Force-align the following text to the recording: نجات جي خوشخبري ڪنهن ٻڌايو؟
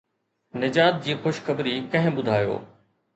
نجات 0.61 0.95
جي 1.07 1.15
خوشخبري 1.25 1.73
ڪنهن 1.91 2.15
ٻڌايو؟ 2.17 2.57